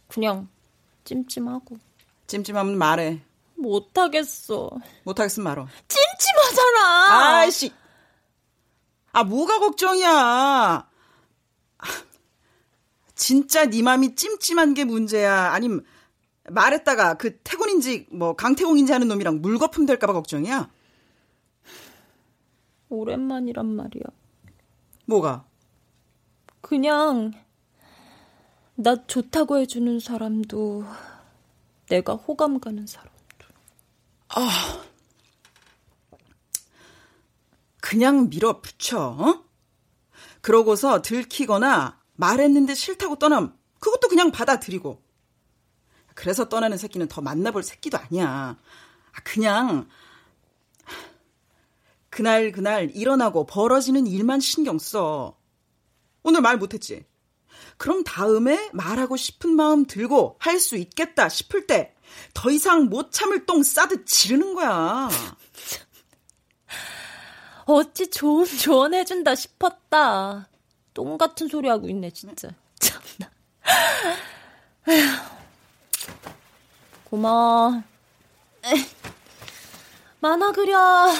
[0.08, 0.48] 그냥
[1.04, 1.78] 찜찜하고.
[2.28, 3.22] 찜찜하면 말해
[3.56, 4.70] 못하겠어.
[5.04, 7.40] 못하겠으면 말어 찜찜하잖아.
[7.40, 7.72] 아이씨
[9.12, 10.88] 아 뭐가 걱정이야 아,
[13.16, 15.84] 진짜 네 맘이 찜찜한 게 문제야 아님
[16.50, 20.70] 말했다가 그 태곤인지 뭐 강태공인지 하는 놈이랑 물거품 될까봐 걱정이야
[22.90, 24.04] 오랜만이란 말이야.
[25.06, 25.46] 뭐가
[26.62, 27.32] 그냥
[28.76, 30.86] 나 좋다고 해주는 사람도
[31.88, 33.14] 내가 호감 가는 사람.
[37.80, 39.44] 그냥 밀어붙여 어?
[40.42, 43.58] 그러고서 들키거나 말했는데 싫다고 떠남.
[43.80, 45.02] 그것도 그냥 받아들이고.
[46.14, 48.58] 그래서 떠나는 새끼는 더 만나볼 새끼도 아니야.
[49.12, 49.90] 아, 그냥
[52.10, 55.38] 그날 그날 일어나고 벌어지는 일만 신경 써.
[56.24, 57.06] 오늘 말 못했지?
[57.78, 61.96] 그럼 다음에 말하고 싶은 마음 들고 할 수 있겠다 싶을 때
[62.34, 65.10] 더 이상 못 참을 똥 싸듯 지르는 거야.
[67.66, 70.48] 어찌 좋은 조언해준다 싶었다.
[70.96, 72.50] 똥 같은 소리 하고 있네, 진짜.
[72.80, 73.30] 참나.
[77.04, 77.84] 고마워.
[80.22, 81.14] 만화 그려.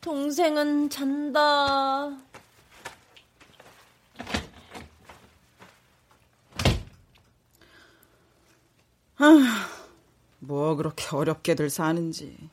[0.00, 2.16] 동생은 잔다.
[10.38, 12.48] 뭐 그렇게 어렵게들 사는지.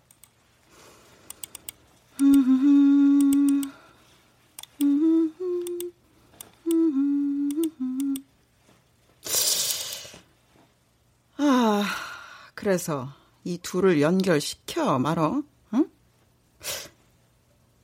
[12.73, 15.43] 그래서 이 둘을 연결시켜 말어.
[15.75, 15.91] 응?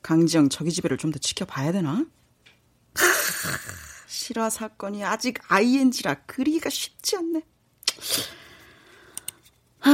[0.02, 1.92] 강지영 저기 집애를 좀 더 지켜봐야 되나?
[1.92, 2.06] 하,
[4.08, 7.44] 실화 사건이 아직 ING라 그리기가 쉽지 않네.
[9.82, 9.92] 아,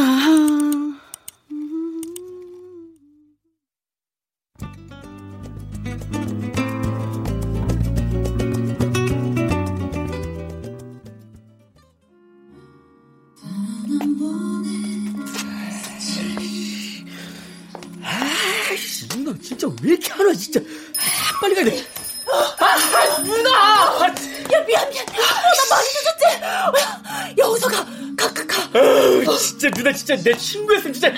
[29.86, 31.10] 나 진짜 내 친구였으면 진짜.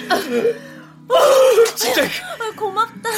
[1.10, 2.03] 아우, 진짜.
[2.03, 3.10] 아, 고맙다.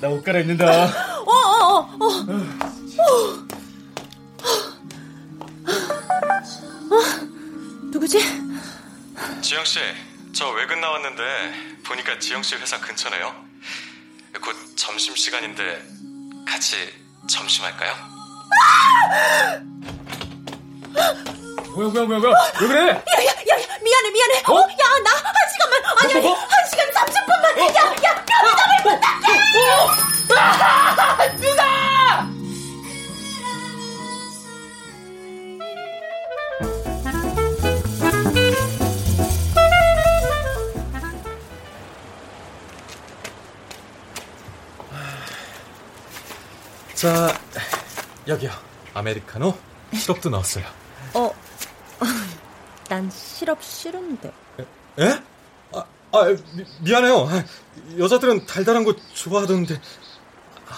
[0.00, 0.66] 나 옷 갈아입는다.
[0.66, 2.06] 어, 어, 어, 어.
[2.98, 3.46] 어.
[6.90, 6.98] 어.
[7.92, 8.18] 누구지?
[9.42, 9.78] 지영 씨,
[10.32, 11.22] 저 외근 나왔는데
[11.84, 13.32] 보니까 지영 씨 회사 근처네요.
[14.42, 15.82] 곧 점심 시간인데
[16.48, 16.76] 같이
[17.30, 17.94] 점심 할까요?
[21.74, 22.34] 뭐야, 뭐야, 뭐야, 뭐야.
[22.60, 22.88] 왜 그래?
[22.90, 23.53] 야, 야, 야,
[23.84, 24.42] 미안해, 미안해.
[24.48, 24.58] 어?
[24.60, 25.74] 야, 나 한 시간만.
[26.02, 26.34] 아니, 아니, 뭐?
[26.34, 27.58] 한 시간 30분만.
[27.76, 29.24] 야, 야, 편의점을 부탁해.
[46.94, 47.38] 자,
[48.28, 48.50] 여기요.
[48.94, 49.56] 아메리카노,
[49.94, 50.64] 시럽도 넣었어요.
[52.94, 54.32] 어, 난 시럽 싫은데.
[55.00, 55.20] 예?
[55.72, 57.26] 아, 아 미, 미안해요.
[57.28, 57.44] 아,
[57.98, 59.80] 여자들은 달달한 거 좋아하던데.
[60.68, 60.74] 아,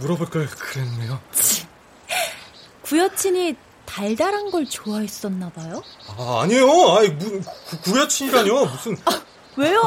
[0.00, 1.18] 물어볼 걸 그랬네요.
[2.82, 5.82] 구여친이 달달한 걸 좋아했었나 봐요?
[6.06, 6.68] 아, 아니에요.
[6.96, 8.66] 아이, 무, 구, 구여친이라뇨.
[8.66, 8.96] 무슨.
[9.56, 9.82] 왜요?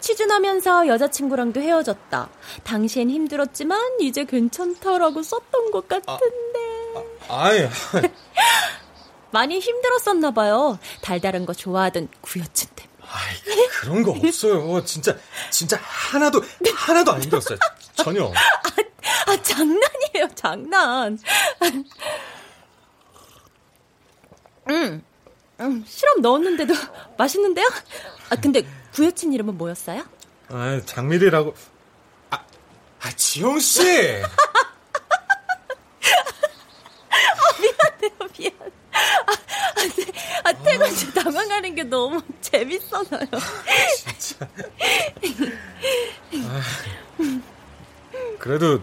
[0.00, 2.28] 취준하면서 여자친구랑도 헤어졌다.
[2.62, 6.58] 당시엔 힘들었지만 이제 괜찮다라고 썼던 것 같은데.
[7.28, 7.68] 아이,
[9.30, 10.78] 많이 힘들었었나 봐요.
[11.00, 12.88] 달달한 거 좋아하던 구여친 때문에.
[13.10, 14.84] 아이, 그런 거 없어요.
[14.84, 15.16] 진짜,
[15.50, 16.42] 진짜 하나도,
[16.74, 17.58] 하나도 안 힘들었어요.
[17.96, 18.30] 전혀.
[19.26, 21.18] 아, 장난이에요, 장난.
[24.70, 25.02] 음,
[25.60, 26.74] 음, 시럽 넣었는데도
[27.16, 27.66] 맛있는데요?
[28.30, 28.62] 아, 근데
[28.94, 30.04] 구여친 이름은 뭐였어요?
[30.48, 31.54] 아, 장미리라고.
[32.30, 32.44] 아,
[33.00, 33.82] 아 지영 씨!
[37.60, 38.52] 미안해요, 미안.
[39.26, 39.32] 아,
[40.44, 40.58] 아, 네.
[40.58, 43.26] 아 태관 씨 당황하는 게 너무 재밌어서요.
[44.16, 44.48] 진짜.
[46.44, 46.60] 아,
[48.38, 48.80] 그래도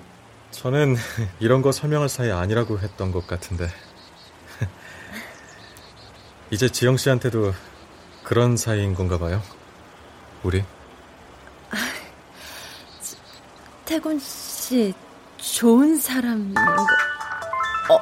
[0.52, 0.96] 저는
[1.40, 3.70] 이런 거 설명할 사이 아니라고 했던 것 같은데.
[6.52, 7.54] 이제 지영 씨한테도
[8.24, 9.42] 그런 사이인 건가 봐요.
[10.44, 10.64] 우리.
[13.86, 14.94] 태곤 씨
[15.38, 16.62] 좋은 사람인 거.
[17.94, 18.00] 어,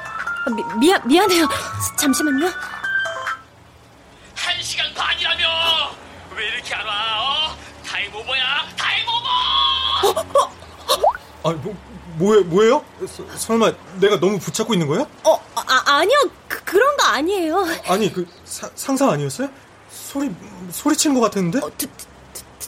[0.54, 1.48] 미, 미안 미안해요.
[1.98, 2.46] 잠시만요.
[11.44, 11.76] 아, 뭐,
[12.16, 12.84] 뭐예, 뭐예요?
[13.06, 15.06] 서- 설마 내가 너무 붙잡고 있는 거야?
[15.24, 16.18] 어, 아, 아니요.
[16.48, 17.66] 그, 그런 거 아니에요.
[17.86, 19.48] 아니, 그 사- 상상 아니었어요?
[19.90, 20.30] 소리
[20.72, 21.60] 소리치는 것 같았는데?
[21.76, 21.86] 드,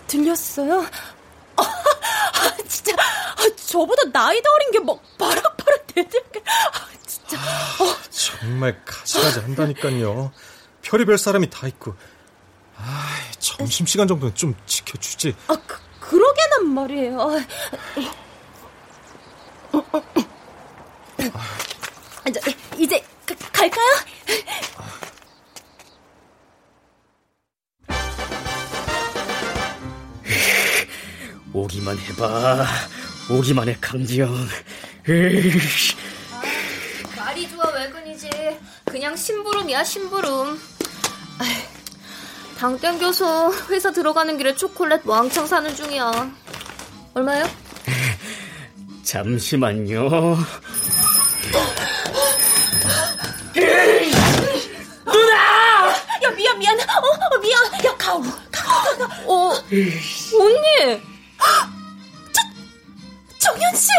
[0.06, 0.84] 들렸어요?
[1.56, 6.42] 아, 진짜 아, 저보다 나이도 어린 게 막 바락바락 대들게.
[6.46, 7.38] 아, 진짜.
[7.38, 10.32] 어, 정말 가지가지 한다니까요.
[10.82, 11.94] 별의별 사람이 다 있고.
[12.76, 15.34] 아, 점심 시간 정도는 좀 지켜주지.
[15.48, 17.30] 아, 그, 그러게난 말이에요.
[22.24, 22.40] 아, 저,
[22.78, 23.86] 이제 가, 갈까요?
[31.52, 32.66] 오기만 해봐.
[33.30, 34.34] 오기만 해, 강지영.
[37.16, 38.28] 말이 좋아 외근이지.
[38.84, 40.60] 그냥 심부름이야 심부름.
[42.58, 46.30] 당 땡겨서 회사 들어가는 길에 초콜릿 왕창 사는 중이야.
[47.14, 47.46] 얼마요?
[49.06, 50.08] 잠시만요.
[55.04, 55.88] 누나!
[56.24, 56.76] 야, 미안, 미안.
[56.80, 57.84] 어, 어 미안.
[57.84, 58.20] 야, 가오.
[58.50, 59.32] 가오, 가오.
[59.32, 59.52] 어,
[60.40, 61.00] 언니!
[62.32, 63.90] 저, 정현 씨!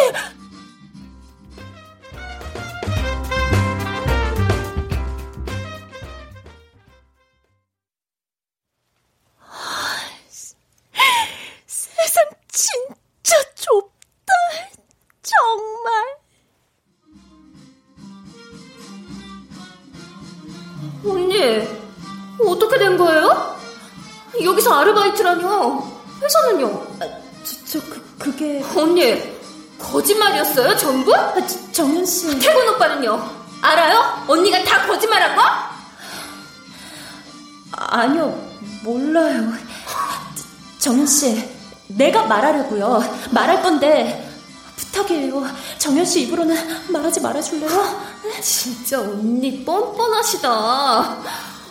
[28.81, 29.37] 언니,
[29.79, 31.13] 거짓말이었어요, 전부?
[31.15, 32.39] 아, 저, 정현씨.
[32.39, 33.37] 태곤 오빠는요?
[33.61, 34.23] 알아요?
[34.27, 35.41] 언니가 다 거짓말한 거?
[37.71, 38.39] 아니요,
[38.83, 39.53] 몰라요.
[40.79, 41.49] 정현씨,
[41.87, 43.27] 내가 말하려고요.
[43.31, 44.27] 말할 건데,
[44.75, 45.47] 부탁이에요.
[45.77, 48.07] 정현 씨 입으로는 말하지 말아줄래요?
[48.41, 51.17] 진짜 언니 뻔뻔하시다.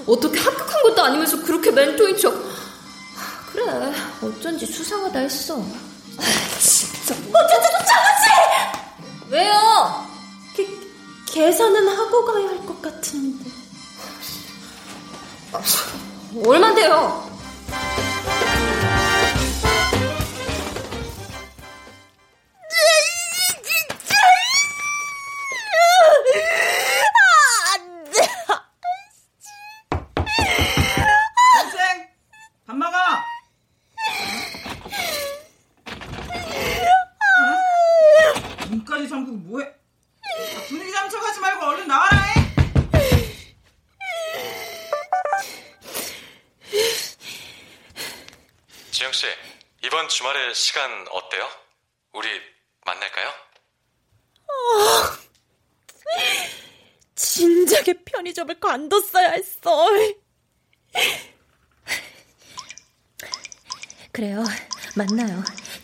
[0.06, 2.34] 어떻게 합격한 것도 아니면서 그렇게 멘토인 척.
[3.52, 3.92] 그래,
[4.22, 5.62] 어쩐지 수상하다 했어.
[7.14, 9.30] 어쩌지, 정현씨!
[9.30, 10.06] 왜요?
[10.54, 10.66] 게,
[11.26, 13.50] 계산은 하고 가야 할 것 같은데.
[16.46, 17.25] 얼만데요?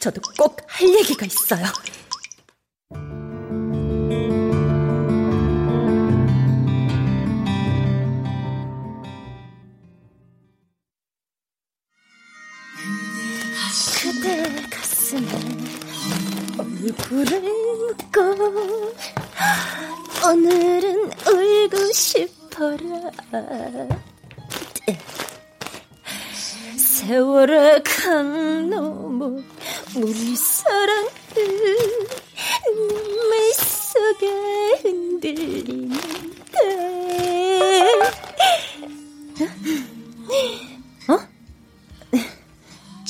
[0.02, 1.64] 저도 꼭 할 얘기가 있어요.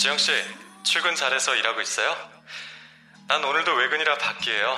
[0.02, 0.32] 지영 씨,
[0.82, 2.16] 출근 잘해서 일하고 있어요?
[3.28, 4.76] 난 오늘도 외근이라 바뀌에요.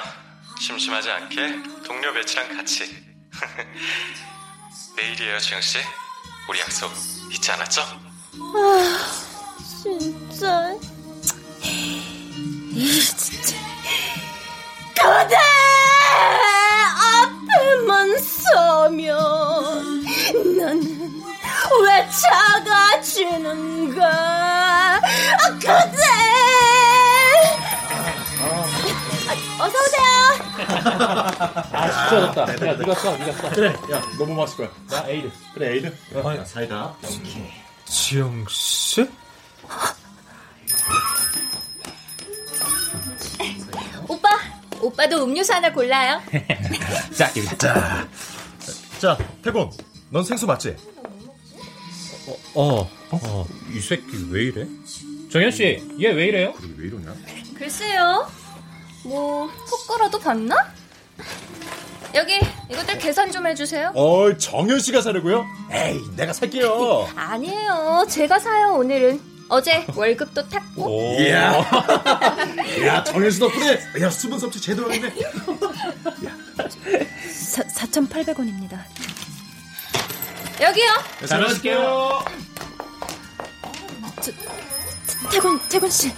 [0.61, 2.95] 심심하지 않게 동료 배치랑 같이.
[4.99, 5.79] 내일이에요, 지영 씨.
[6.47, 6.93] 우리 약속
[7.33, 7.81] 잊지 않았죠?
[7.81, 9.17] 아,
[9.83, 10.75] 진짜.
[11.63, 13.57] 이 진짜.
[14.95, 15.37] 그대
[17.01, 20.05] 앞에만 서면
[20.59, 21.34] 나는
[21.83, 22.09] 왜
[23.03, 24.07] 작아지는가?
[24.07, 25.01] 아,
[25.55, 25.99] 그대.
[28.41, 29.33] 아,
[29.65, 30.05] 어서 오세요.
[31.73, 32.41] 아, 진짜 어렵다.
[32.69, 33.51] 야, 네가 써, 네가 써.
[33.51, 34.69] 그래, 야, 너뭐 마실 거야?
[34.91, 35.31] 나 에이드.
[35.55, 35.97] 그래, 에이드.
[36.15, 36.95] 어, 야, 사이다.
[37.03, 37.53] 오케이.
[37.87, 39.09] 지영 씨?
[44.09, 44.29] 오빠,
[44.81, 46.21] 오빠도 음료수 하나 골라요.
[47.17, 47.45] 자, 여기.
[47.59, 48.07] 자,
[48.99, 49.71] 자, 태곤,
[50.11, 50.94] 넌 생수 맞지?
[52.55, 54.67] 어, 어, 이 새끼 왜 이래?
[55.31, 55.65] 정현 씨,
[56.01, 56.55] 얘 왜 이래요?
[56.77, 57.15] 왜 이러냐?
[57.59, 58.29] 글쎄요.
[59.05, 60.73] 뭐, 속거라도 봤나?
[62.15, 62.39] 여기,
[62.71, 63.93] 이것들 계산 좀 해주세요.
[63.95, 65.45] 어이, 정현 씨가 사려고요?
[65.73, 67.09] 에이, 내가 살게요.
[67.17, 68.07] 아니에요.
[68.09, 69.35] 제가 사요, 오늘은.
[69.49, 71.17] 어제 월급도 탔고.
[71.21, 71.53] 이야.
[72.87, 75.13] 야, 정현 씨 덕분에, 야, 수분 섭취 제대로 했네.
[77.29, 78.79] 4,800원입니다.
[80.63, 80.87] 여기요.
[81.27, 82.25] 잘 마실게요.
[85.31, 86.13] 태곤, 태곤 씨.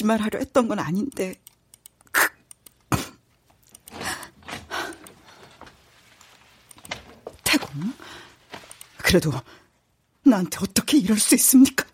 [0.00, 1.34] 거짓말하려 했던 건 아닌데
[7.44, 7.68] 태공
[8.98, 9.30] 그래도
[10.22, 11.84] 나한테 어떻게 이럴 수 있습니까?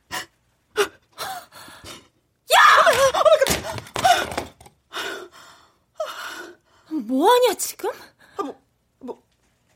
[6.88, 7.90] 뭐하냐, 지금?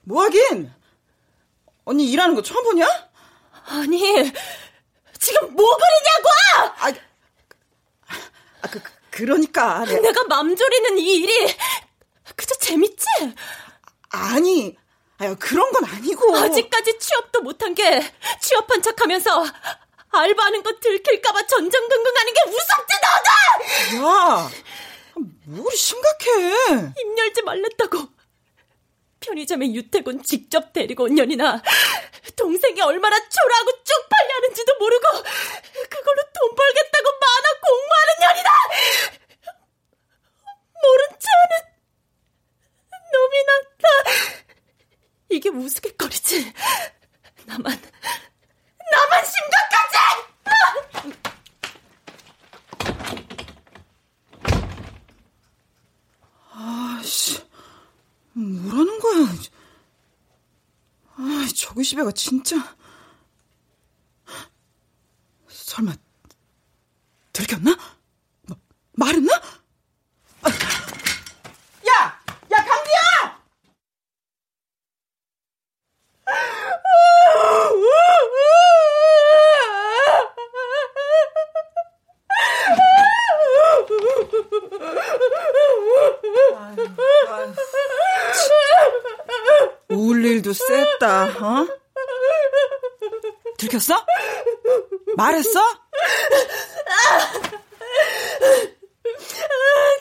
[0.02, 0.72] 뭐 하긴
[1.84, 2.86] 언니 일하는 거 처음 보냐?
[3.66, 4.00] 아니,
[5.18, 6.28] 지금 뭐 그러냐고!
[6.78, 7.09] 아,
[8.70, 11.54] 그, 그- 그러니까 내- 내가 맘졸이는 이 일이
[12.36, 13.06] 그저 재밌지?
[14.10, 14.76] 아니
[15.18, 18.00] 아유 그런 건 아니고 아직까지 취업도 못한 게
[18.40, 19.44] 취업한 척 하면서
[20.12, 22.94] 알바하는 거 들킬까봐 전전긍긍하는 게 무섭지
[23.92, 24.06] 너도!
[24.08, 24.50] 야,
[25.44, 26.30] 뭘 심각해?
[26.96, 28.08] 입 열지 말랬다고.
[29.20, 31.62] 편의점에 유태군 직접 데리고 온 년이나
[32.36, 35.06] 동생이 얼마나 초라하고 쪽팔려 하는지도 모르고
[35.90, 38.50] 그걸로 돈 벌겠다고 만화 공부하는 년이다!
[40.82, 41.70] 모른 체 하는
[43.12, 44.10] 놈이 났다.
[45.28, 46.52] 이게 우스갯거리지.
[47.44, 47.64] 나만,
[48.90, 49.98] 나만 심각하지!
[56.52, 57.38] 아씨,
[58.32, 59.26] 뭐라는 거야?
[61.90, 62.54] 집애가 진짜.
[65.48, 65.92] 설마
[67.32, 67.76] 들켰나?
[68.42, 68.56] 뭐,
[68.92, 69.32] 말했나?
[70.42, 70.48] 아,
[71.88, 72.22] 야,
[72.52, 73.40] 야 강디야!
[89.88, 91.80] 울 일도 셌다, 어?
[93.60, 93.94] 들켰어?
[95.20, 95.60] 말했어?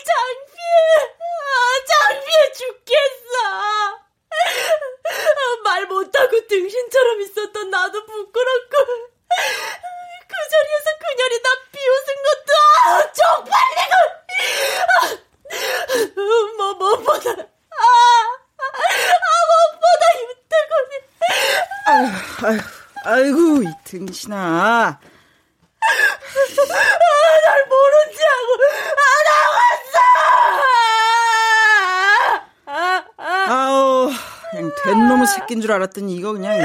[0.08, 0.80] 창피해.
[1.20, 1.52] 아,
[1.90, 3.34] 창피해 죽겠어.
[3.44, 4.00] 아,
[5.66, 8.78] 말 못하고 등신처럼 있었던 나도 부끄럽고.
[10.28, 12.50] 그 자리에서 그녀이 나 비웃은 것도
[12.86, 13.94] 아, 쪽팔리고.
[14.88, 15.00] 아,
[16.58, 17.32] 뭐, 무엇보다.
[17.32, 18.80] 아, 아,
[19.50, 20.94] 무엇보다 유태곤이.
[21.88, 22.08] 아휴,
[22.46, 22.60] 아휴,
[23.06, 24.38] 아이고, 이 등신아.
[24.40, 25.00] 아,
[27.46, 28.50] 날 모른지 하고,
[29.00, 29.98] 아, 나왔어!
[33.52, 34.12] 아우,
[34.52, 36.58] 그냥 된 놈의 새끼인 줄 알았더니 이거 그냥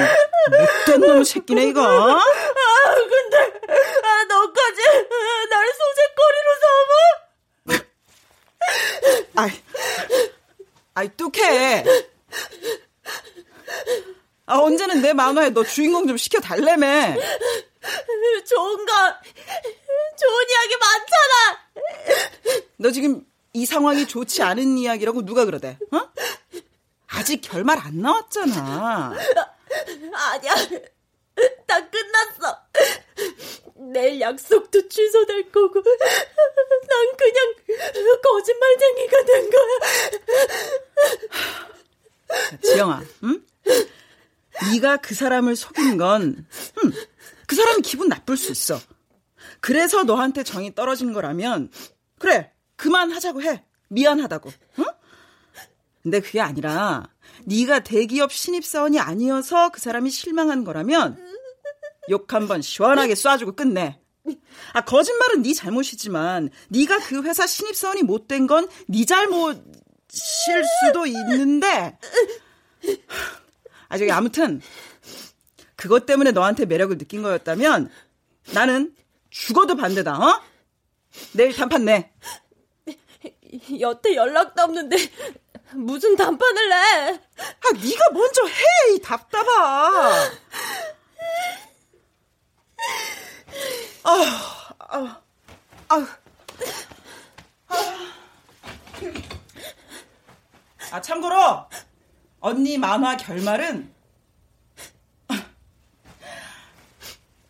[0.51, 1.81] 못된 놈의 새끼네, 이거.
[1.89, 2.25] 아,
[2.95, 4.83] 근데, 아, 너까지
[5.51, 6.49] 날 소재거리로
[7.67, 7.85] 삼아?
[9.37, 9.51] 아이,
[10.95, 11.85] 아이, 뚝해.
[14.47, 17.17] 아, 언제는 내 만화에 너 주인공 좀 시켜 달래매.
[18.47, 18.93] 좋은 거,
[20.17, 21.59] 좋은 이야기 많잖아!
[22.77, 26.04] 너 지금 이 상황이 좋지 않은 이야기라고 누가 그러대, 어?
[27.25, 29.15] 아직 결말 안 나왔잖아.
[30.13, 30.55] 아니야,
[31.67, 32.59] 다 끝났어.
[33.95, 37.55] 내일 약속도 취소될 거고, 난 그냥
[38.23, 39.79] 거짓말쟁이가 된 거야.
[42.63, 43.43] 지영아, 응?
[44.71, 46.47] 네가 그 사람을 속인 건,
[46.85, 46.93] 음,
[47.47, 48.79] 그 사람이 기분 나쁠 수 있어.
[49.61, 51.71] 그래서 너한테 정이 떨어진 거라면,
[52.19, 53.65] 그래, 그만하자고 해.
[53.89, 54.53] 미안하다고.
[54.81, 54.85] 응?
[56.03, 57.09] 근데 그게 아니라,
[57.47, 61.17] 네가 대기업 신입사원이 아니어서 그 사람이 실망한 거라면,
[62.11, 63.99] 욕 한번 시원하게 쏴주고 끝내.
[64.73, 69.63] 아 거짓말은 네 잘못이지만 네가 그 회사 신입사원이 못 된 건 네 잘못일
[70.87, 71.99] 수도 있는데
[73.89, 74.63] 아 저기 아무튼
[75.77, 77.91] 그것 때문에 너한테 매력을 느낀 거였다면
[78.55, 78.95] 나는
[79.29, 80.19] 죽어도 반대다.
[80.19, 80.43] 어?
[81.33, 82.11] 내일 단판 내.
[83.81, 84.97] 여태 연락도 없는데
[85.77, 86.75] 무슨 단판을 내?
[87.39, 89.51] 아 네가 먼저 해, 이 답답아.
[94.07, 95.23] 아, 아,
[95.89, 96.07] 아,
[100.91, 101.67] 아, 참고로,
[102.41, 103.93] 언니 만화 결말은,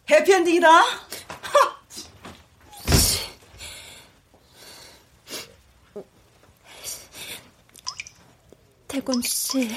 [0.08, 0.68] 해피엔딩이다.
[8.94, 9.68] 태곤 씨,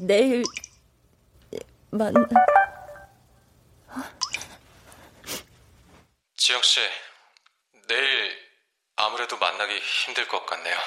[0.00, 0.42] 내일
[1.90, 2.26] 만나.
[6.34, 6.80] 지영 씨,
[7.88, 8.38] 내일
[8.96, 10.78] 아무래도 만나기 힘들 것 같네요.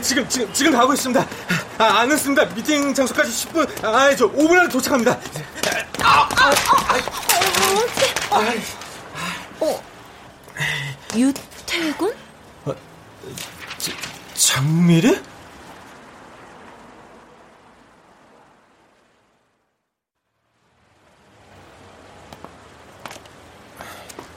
[0.00, 1.26] 지금, 지금, 지금 가고 있습니다.
[1.78, 2.44] 아, 안 늦습니다.
[2.54, 5.18] 미팅 장소까지 10분, 아, 저 5분 안에 도착합니다.
[6.02, 6.50] 아, 아,
[8.30, 8.54] 아,
[9.60, 9.82] 어,
[11.14, 12.14] 유태군?
[14.34, 15.20] 장미래?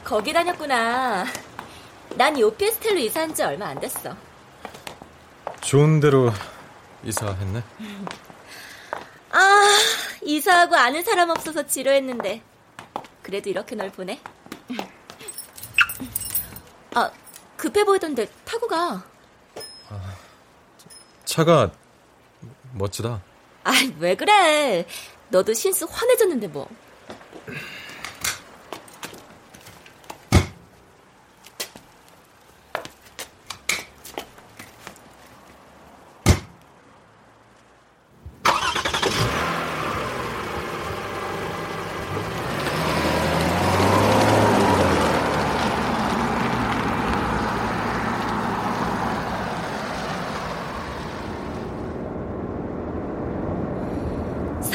[0.03, 1.25] 거기 다녔구나.
[2.15, 4.15] 난 요피스텔로 이사한 지 얼마 안 됐어.
[5.73, 6.31] 좋은 대로
[7.03, 7.63] 이사했네.
[9.31, 9.77] 아,
[10.21, 12.43] 이사하고 아는 사람 없어서 지루했는데.
[13.23, 14.21] 그래도 이렇게 널 보내.
[16.93, 17.09] 아,
[17.57, 19.03] 급해 보이던데 타고 가.
[21.25, 21.71] 차가
[22.73, 23.23] 멋지다.
[23.63, 24.85] 아, 왜 그래?
[25.29, 26.69] 너도 신수 환해졌는데 뭐.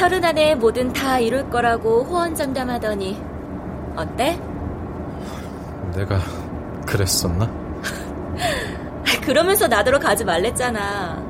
[0.09, 3.21] 서른 안에 뭐든 다 이룰 거라고 호언장담하더니
[3.95, 4.39] 어때?
[5.95, 6.17] 내가
[6.87, 7.47] 그랬었나?
[9.21, 11.23] 그러면서 나더러 가지 말랬잖아.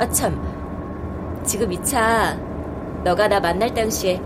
[0.00, 0.42] 아 참,
[1.44, 2.36] 지금 이 차
[3.04, 4.20] 너가 나 만날 당시에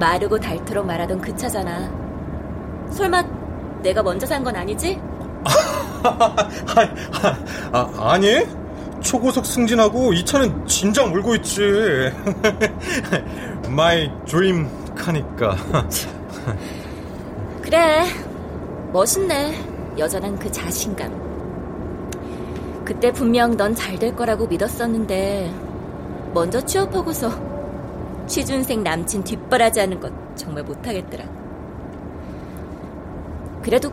[0.00, 1.88] 마르고 닳도록 말하던 그 차잖아.
[2.90, 3.22] 설마
[3.82, 5.00] 내가 먼저 산 건 아니지?
[7.72, 8.44] 아, 아니?
[9.02, 11.60] 초고속 승진하고 이 차는 진작 몰고 있지.
[13.66, 15.56] My dream 카니까.
[17.62, 18.04] 그래,
[18.92, 19.54] 멋있네.
[19.98, 21.22] 여전한 그 자신감.
[22.84, 25.52] 그때 분명 넌 잘 될 거라고 믿었었는데,
[26.34, 27.30] 먼저 취업하고서
[28.26, 31.24] 취준생 남친 뒷바라지 하는 것 정말 못하겠더라.
[33.62, 33.92] 그래도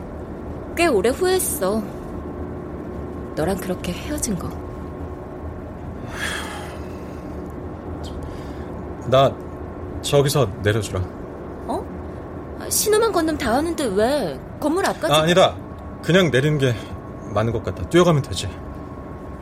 [0.76, 1.82] 꽤 오래 후회했어.
[3.36, 4.48] 너랑 그렇게 헤어진 거.
[9.06, 9.34] 나
[10.02, 11.00] 저기서 내려주라.
[11.66, 12.58] 어?
[12.60, 14.40] 아, 신호만 건너면 다 왔는데 왜?
[14.60, 15.12] 건물 앞까지.
[15.12, 15.56] 아, 아니다.
[16.02, 16.74] 그냥 내리는 게
[17.34, 17.88] 맞는 것 같다.
[17.88, 18.48] 뛰어가면 되지.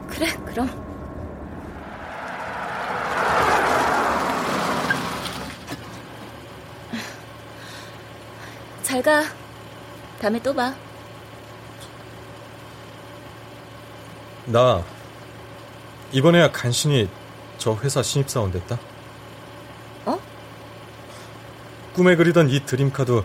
[0.09, 0.69] 그래, 그럼.
[8.83, 9.23] 잘 가.
[10.21, 10.75] 다음에 또 봐.
[14.47, 14.83] 나
[16.11, 17.09] 이번에야 간신히
[17.59, 18.79] 저 회사 신입사원 됐다.
[21.99, 23.25] 꿈에 그리던 이 드림카도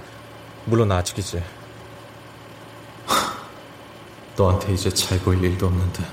[0.66, 1.44] 물론 아직이지.
[4.36, 6.04] 너한테 이제 잘 보일 일도 없는데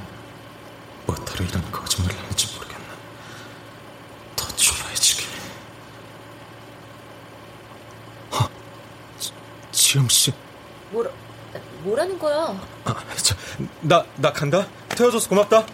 [1.06, 2.84] 뭐하러 이런 거짓말을 할지 모르겠네.
[4.36, 5.26] 더 좋아해지길.
[9.72, 10.30] 지영 씨.
[10.90, 11.11] 뭐라
[11.82, 12.61] 뭐라는 거야?
[12.84, 13.34] 아, 저,
[13.80, 14.66] 나, 나 간다.
[14.90, 15.64] 태워줘서 고맙다.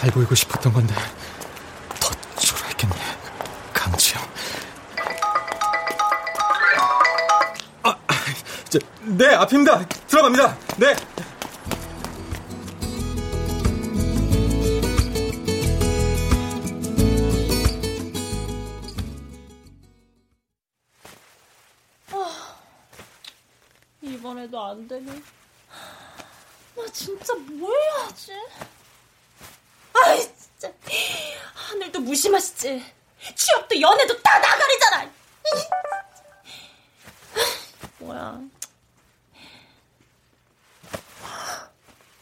[0.00, 0.94] 잘 보이고 싶었던 건데
[2.00, 2.08] 더
[2.40, 2.94] 초라했겠네.
[3.74, 4.24] 강지영.
[7.82, 7.98] 아,
[8.70, 9.86] 저, 네 앞입니다.
[10.08, 10.56] 들어갑니다.
[10.78, 10.96] 네.
[24.00, 25.12] 이번에도 안 되네.
[26.74, 28.32] 나 진짜 뭐 해야지?
[30.04, 30.72] 아이, 진짜.
[31.54, 32.84] 하늘도 무심하시지.
[33.36, 35.10] 취업도 연애도 다 나가리잖아.
[37.98, 38.40] 뭐야.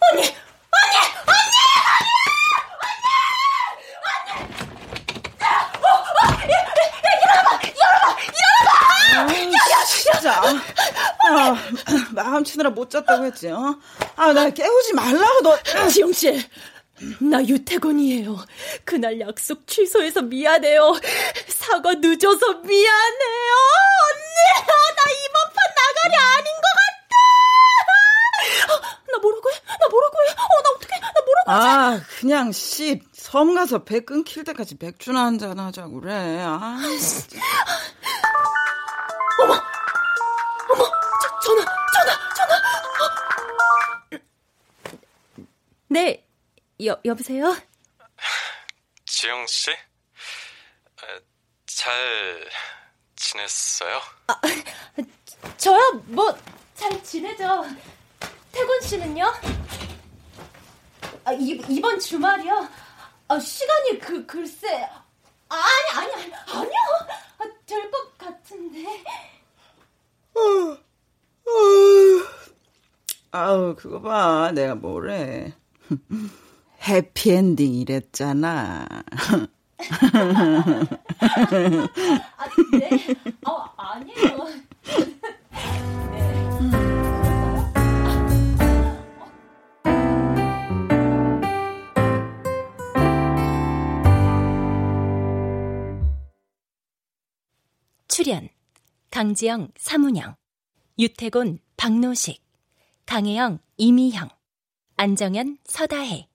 [0.01, 0.23] 언니!
[0.23, 0.29] 언니!
[9.27, 9.57] 언니!
[9.87, 10.43] 진짜.
[11.31, 11.57] 아,
[12.11, 13.79] 마음 치느라 못 잤다고 했지, 어?
[14.17, 15.59] 아, 나 깨우지 말라고, 너.
[15.89, 16.47] 지영 씨,
[17.21, 18.37] 나 유태곤이에요.
[18.85, 20.95] 그날 약속 취소해서 미안해요.
[21.49, 23.55] 사과 늦어서 미안해요.
[24.09, 27.15] 언니, 나 이번 판 나가리 아닌 것 같아.
[28.73, 28.81] 어,
[29.13, 29.55] 나 뭐라고 해?
[29.81, 30.31] 나 뭐라고 해?
[30.33, 31.01] 어, 나 어떡해?
[31.01, 31.67] 나 뭐라고 하지?
[31.67, 36.41] 아, 그냥 씨, 섬 가서 배 끊길 때까지 맥주나 한잔 하자고 그래.
[36.43, 36.79] 아.
[39.41, 39.53] 어머,
[40.71, 40.85] 어머,
[41.23, 42.57] 저, 전화, 전화, 전화.
[42.57, 44.19] 어.
[45.89, 46.25] 네,
[46.85, 47.57] 여, 여보세요?
[49.05, 49.71] 지영 씨?
[51.67, 51.93] 잘
[53.17, 54.01] 지냈어요?
[55.59, 56.37] 저요, 뭐,
[56.75, 57.65] 잘 지내죠.
[58.53, 59.25] 태곤 씨는요?
[61.25, 62.69] 아, 이, 이번 주말이요?
[63.29, 64.89] 아, 시간이 그, 글쎄.
[65.49, 66.73] 아니, 아니, 아니, 아니요.
[67.39, 69.05] 아, 될것 같은데.
[73.33, 74.53] 아우, 그거 봐.
[74.53, 75.53] 내가 뭐래.
[76.89, 78.87] 해피엔딩 이랬잖아.
[83.45, 84.47] 아, 아니에요.
[98.09, 98.49] 출연
[99.11, 100.35] 강지영, 사문영,
[100.99, 102.43] 유태곤, 박노식,
[103.05, 104.29] 강혜영, 이미형,
[104.97, 106.29] 안정현, 서다혜,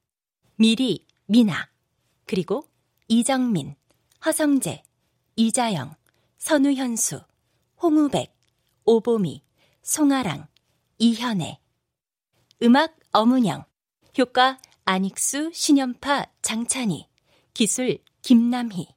[0.55, 1.69] 미리, 미나,
[2.25, 2.69] 그리고
[3.07, 3.75] 이정민,
[4.25, 4.83] 허성재,
[5.35, 5.95] 이자영,
[6.37, 7.21] 선우현수,
[7.81, 8.35] 홍우백,
[8.85, 9.43] 오보미,
[9.81, 10.47] 송아랑,
[10.99, 11.59] 이현애.
[12.61, 13.65] 음악 어문영,
[14.17, 17.07] 효과 안익수, 신연파, 장찬희,
[17.53, 18.87] 기술 김남희.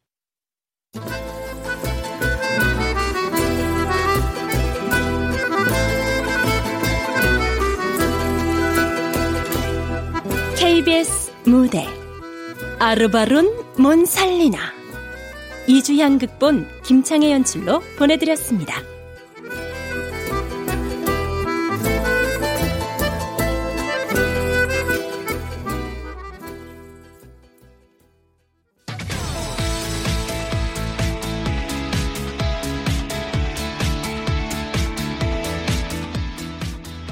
[10.56, 11.86] KBS 무대
[12.80, 14.58] 아르바룬 몬살리나
[15.68, 18.82] 이주향 극본 김창의 연출로 보내드렸습니다.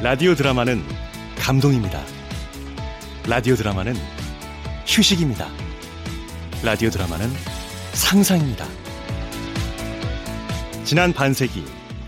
[0.03, 0.83] 라디오 드라마는
[1.39, 2.03] 감동입니다.
[3.27, 3.95] 라디오 드라마는
[4.95, 5.49] 휴식입니다.
[6.63, 7.29] 라디오 드라마는
[7.95, 8.65] 상상입니다.
[10.85, 11.65] 지난 반세기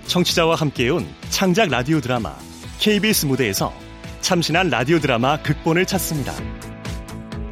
[0.06, 2.36] 청취자와 함께해온 창작 라디오 드라마
[2.78, 3.74] KBS 무대에서
[4.20, 6.32] 참신한 라디오 드라마 극본을 찾습니다.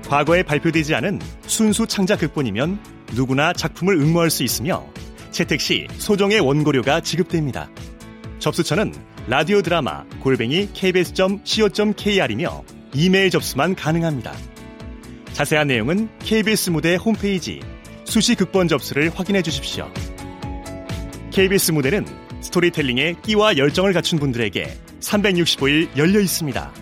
[0.07, 2.79] 과거에 발표되지 않은 순수 창작 극본이면
[3.15, 4.87] 누구나 작품을 응모할 수 있으며
[5.33, 7.69] 채택 시 소정의 원고료가 지급됩니다.
[8.39, 8.95] 접수처는
[9.27, 12.63] 라디오 드라마 골뱅이 kbs.co.kr이며
[12.95, 14.33] 이메일 접수만 가능합니다.
[15.35, 17.61] 자세한 내용은 KBS 무대 홈페이지
[18.05, 19.91] 수시 극본 접수를 확인해 주십시오.
[21.33, 22.07] KBS 무대는
[22.41, 26.73] 스토리텔링에 끼와 열정을 갖춘 분들에게 365일 열려 있습니다.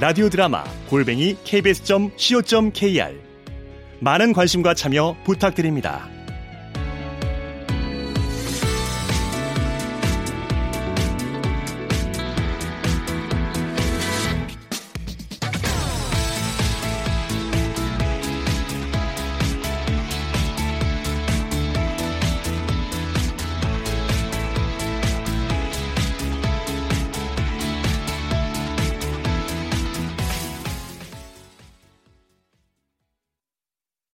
[0.00, 3.20] 라디오 드라마 골뱅이 kbs.co.kr
[4.00, 6.08] 많은 관심과 참여 부탁드립니다.